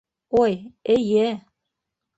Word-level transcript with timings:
Ой, 0.43 0.53
эйе! 0.95 1.27